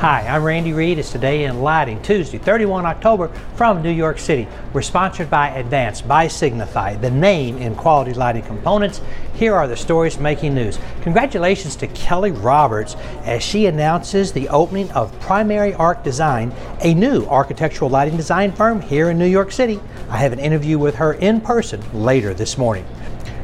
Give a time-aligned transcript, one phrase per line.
[0.00, 0.98] Hi, I'm Randy Reed.
[0.98, 4.46] It's Today in Lighting, Tuesday, 31 October from New York City.
[4.74, 9.00] We're sponsored by Advance by Signify, the name in quality lighting components.
[9.36, 10.78] Here are the stories making news.
[11.00, 16.52] Congratulations to Kelly Roberts as she announces the opening of Primary Arc Design,
[16.82, 19.80] a new architectural lighting design firm here in New York City.
[20.10, 22.84] I have an interview with her in person later this morning.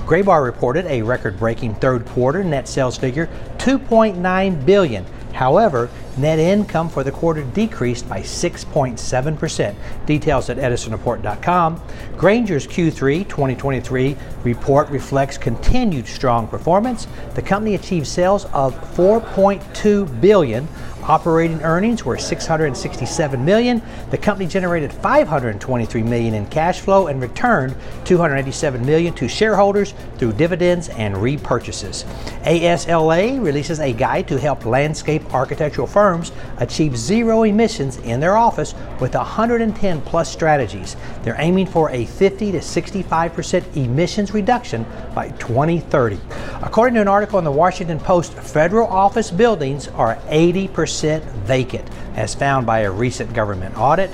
[0.01, 5.07] Graybar reported a record-breaking third quarter net sales figure, 2.9 billion.
[5.33, 9.75] However, net income for the quarter decreased by 6.7%.
[10.07, 11.83] Details at edisonreport.com.
[12.17, 17.07] Grainger's Q3 2023 report reflects continued strong performance.
[17.35, 20.69] The company achieved sales of 4.2 billion
[21.05, 23.83] Operating earnings were 667 million.
[24.11, 30.35] The company generated 523 million in cash flow and returned 287 million to shareholders through
[30.35, 32.05] dividends and repurchases.
[32.45, 38.73] ASLA releases a guide to help landscape architectural firms achieve zero emissions in their office
[39.01, 40.95] with 110 plus strategies.
[41.25, 46.21] They're aiming for a 50 to 65% emissions reduction by 2030.
[46.63, 51.89] According to an article in the Washington Post, federal office buildings are 80% percent vacant,
[52.17, 54.11] as found by a recent government audit.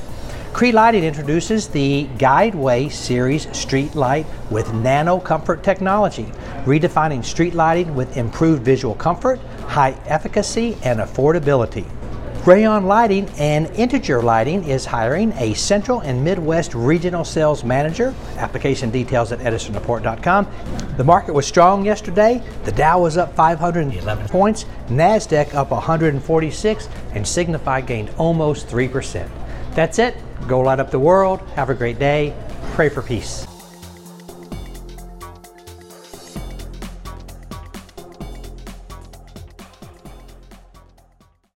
[0.53, 6.27] Cree Lighting introduces the Guideway Series street light with nano comfort technology,
[6.67, 11.85] redefining street lighting with improved visual comfort, high efficacy, and affordability.
[12.49, 18.15] Rayon Lighting and Integer Lighting is hiring a Central and Midwest Regional Sales Manager.
[18.39, 20.47] Application details at edisonreport.com.
[20.97, 22.43] The market was strong yesterday.
[22.65, 29.29] The Dow was up 511 points, NASDAQ up 146, and Signify gained almost 3%.
[29.75, 30.17] That's it.
[30.47, 31.43] Go light up the world.
[31.55, 32.35] Have a great day.
[32.73, 33.48] Pray for peace.